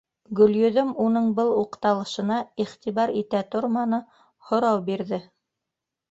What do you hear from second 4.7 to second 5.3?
бирҙе: